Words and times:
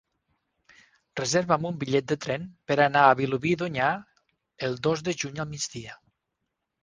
Reserva'm 1.19 1.65
un 1.69 1.75
bitllet 1.83 2.07
de 2.11 2.15
tren 2.23 2.47
per 2.71 2.77
anar 2.85 3.03
a 3.09 3.13
Vilobí 3.21 3.53
d'Onyar 3.59 3.91
el 4.69 4.75
dos 4.89 5.07
de 5.09 5.15
juny 5.25 5.43
al 5.45 5.51
migdia. 5.55 5.97